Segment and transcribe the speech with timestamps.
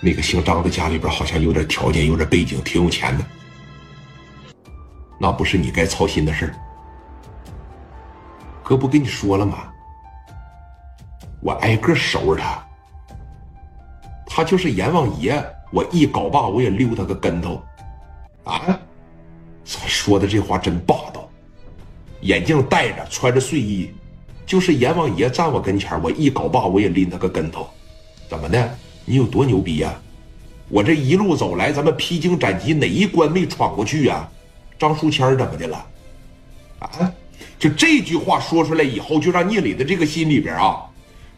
[0.00, 3.24] 那个姓张的家里边好像有点条件，有点背景，挺有钱的。
[5.18, 6.54] 那不是你该操心的事。
[8.62, 9.72] 哥不跟你说了吗？
[11.40, 12.64] 我挨个收拾他。
[14.26, 17.62] 他就是阎王爷，我一镐把我也溜他个跟头。
[18.44, 18.78] 啊！
[19.64, 21.28] 说的这话真霸道。
[22.20, 23.90] 眼镜戴着，穿着睡衣，
[24.46, 27.68] 就是阎王爷站我跟前，我一镐把我也拎他个跟头。
[28.28, 28.78] 怎么的？
[29.08, 29.98] 你有多牛逼呀？
[30.68, 34.28] 我这一路走来，咱们披荆斩棘，哪一关没闯过去呀？
[34.78, 35.86] 张书谦怎么的了？
[36.80, 37.10] 啊！
[37.58, 40.82] 就这句话说出来以后，就让聂磊的这个心里边啊，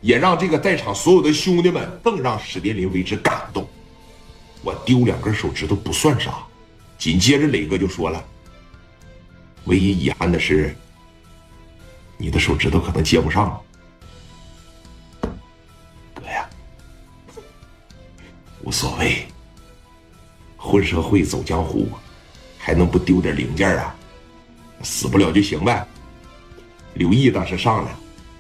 [0.01, 3.65] 也让这个在场所有的兄弟们，更让史殿林为之感动。
[4.63, 6.35] 我丢两根手指头不算啥，
[6.99, 8.23] 紧接着磊哥就说了
[9.67, 10.75] ：“唯一遗憾的是，
[12.19, 13.61] 你的手指头可能接不上了。”
[18.63, 19.27] 无所谓，
[20.57, 21.89] 混社会走江湖，
[22.59, 23.95] 还能不丢点零件啊？
[24.83, 25.87] 死不了就行呗。
[26.95, 27.95] 刘毅当时上来，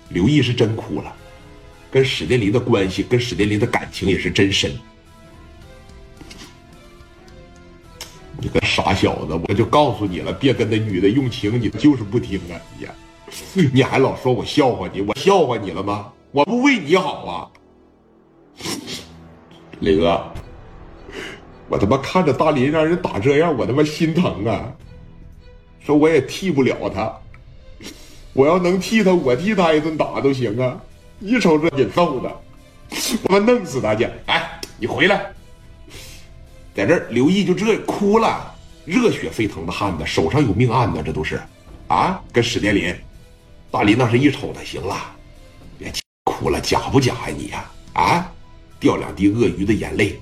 [0.08, 1.14] 刘毅是真哭了，
[1.90, 4.72] 跟史殿林的关系，跟史殿林的感情也是真深。
[8.38, 12.60] 你个傻小子，我就告诉你了，别跟那女的用情，你就是不听啊！
[13.54, 16.12] 你， 你还老说我笑话你，我笑话你了吗？
[16.32, 17.50] 我不为你好啊，
[19.80, 20.22] 磊哥，
[21.68, 24.72] 我他妈看着大林让人打这样，我他妈心疼啊！
[25.80, 27.12] 说我也替不了他。
[28.32, 30.78] 我要能替他，我替他一顿打都行啊！
[31.18, 32.40] 一瞅这给揍的，
[33.24, 34.08] 我弄死他去！
[34.26, 35.32] 哎，你回来，
[36.74, 41.40] 在这，刘毅就这哭了，热血沸腾的汉子，手上有命案呢，这都是，
[41.88, 42.94] 啊，跟史殿林，
[43.70, 44.94] 大林那是一瞅他，行了，
[45.76, 45.92] 别
[46.24, 47.70] 哭了，假不假呀你呀？
[47.94, 48.32] 啊，
[48.80, 50.18] 掉两滴鳄鱼的眼泪，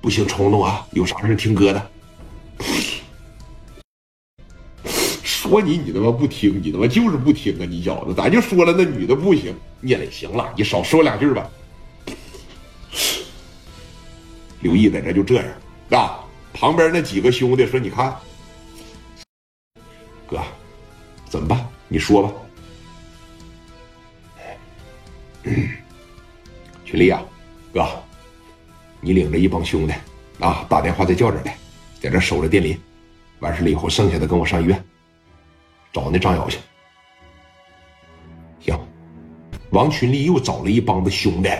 [0.00, 0.86] 不行冲动啊！
[0.92, 1.90] 有啥事听哥的。
[5.24, 7.66] 说你，你他妈不听，你他妈就是不听啊！
[7.68, 11.50] 你小子，咱就说了，那女的不行，聂磊行了，你少说两句吧。
[14.60, 15.44] 刘毅在这就这样
[15.90, 18.16] 啊，旁边那几个兄弟说：“你看，
[20.26, 20.40] 哥，
[21.28, 21.68] 怎么办？
[21.88, 22.32] 你说吧。
[26.84, 27.22] ”群力啊，
[27.76, 27.86] 哥，
[29.02, 29.92] 你领着一帮兄弟
[30.40, 31.58] 啊，打电话再叫这来，
[32.00, 32.74] 在这守着电林，
[33.40, 34.82] 完事了以后，剩下的跟我上医院。
[35.92, 36.56] 找那张瑶去。
[38.60, 38.74] 行，
[39.72, 41.50] 王群力又找了一帮子兄弟，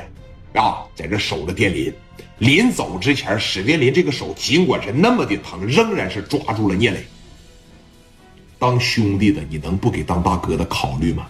[0.59, 1.93] 啊，在这守着电林。
[2.39, 7.05] 临走之前，史殿林这个手尽管是那么的疼，仍然是抓住了聂磊。
[8.59, 11.27] 当兄弟的，你能不给当大哥的考虑吗？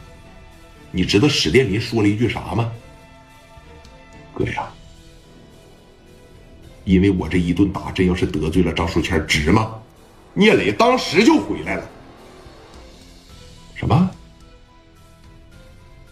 [0.93, 2.71] 你知道史殿林说了一句啥吗？
[4.37, 4.71] 哥呀，
[6.85, 9.81] 因为我这一顿打，真要是得罪了张书谦，值吗？
[10.35, 11.89] 聂磊当时就回来了。
[13.75, 14.11] 什么，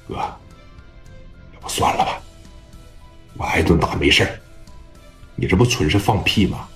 [0.09, 0.15] 哥？
[0.15, 2.23] 要不算了吧，
[3.37, 4.27] 我挨顿打没事
[5.37, 6.67] 你这不纯是放屁吗？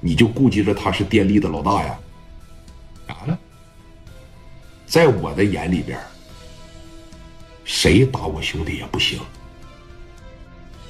[0.00, 1.98] 你就顾及着他是电力的老大呀？
[3.08, 3.36] 咋了？
[4.86, 5.98] 在我的眼里边，
[7.64, 9.18] 谁打我兄弟也不行。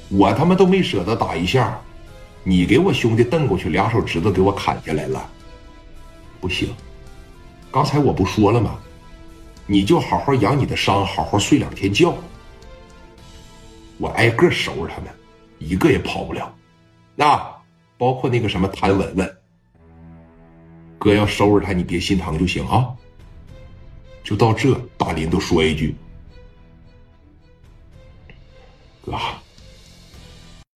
[0.09, 1.79] 我他妈都没舍得打一下，
[2.43, 5.29] 你给我兄弟瞪过去，俩手指头给我砍下来了，
[6.41, 6.73] 不行。
[7.71, 8.79] 刚才我不说了吗？
[9.67, 12.11] 你就好好养你的伤，好好睡两天觉。
[13.99, 15.13] 我挨个收拾他们，
[15.59, 16.51] 一个也跑不了。
[17.15, 17.39] 那
[17.97, 19.37] 包括那个什么谭文文，
[20.97, 22.89] 哥要收拾他，你别心疼就行啊。
[24.23, 25.95] 就到这，大林都说一句
[29.05, 29.13] ：“哥。”